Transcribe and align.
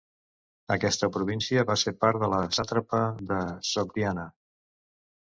Aquesta 0.75 1.09
província 1.17 1.67
va 1.71 1.77
ser 1.83 1.95
part 2.07 2.23
de 2.25 2.31
la 2.33 2.41
sàtrapa 2.59 3.05
de 3.31 3.41
Sogdiana. 3.77 4.29